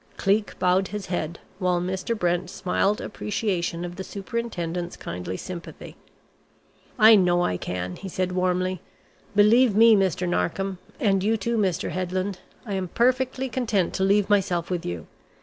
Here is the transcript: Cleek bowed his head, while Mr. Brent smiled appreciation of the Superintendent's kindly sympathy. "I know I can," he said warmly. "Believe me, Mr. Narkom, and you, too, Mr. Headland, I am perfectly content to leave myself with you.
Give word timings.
Cleek 0.17 0.57
bowed 0.57 0.87
his 0.87 1.05
head, 1.05 1.37
while 1.59 1.79
Mr. 1.79 2.17
Brent 2.17 2.49
smiled 2.49 2.99
appreciation 2.99 3.85
of 3.85 3.97
the 3.97 4.03
Superintendent's 4.03 4.97
kindly 4.97 5.37
sympathy. 5.37 5.95
"I 6.97 7.15
know 7.15 7.43
I 7.43 7.55
can," 7.57 7.97
he 7.97 8.09
said 8.09 8.31
warmly. 8.31 8.81
"Believe 9.35 9.75
me, 9.75 9.95
Mr. 9.95 10.27
Narkom, 10.27 10.79
and 10.99 11.23
you, 11.23 11.37
too, 11.37 11.55
Mr. 11.55 11.91
Headland, 11.91 12.39
I 12.65 12.73
am 12.73 12.87
perfectly 12.87 13.47
content 13.47 13.93
to 13.93 14.03
leave 14.03 14.27
myself 14.27 14.71
with 14.71 14.87
you. 14.87 15.05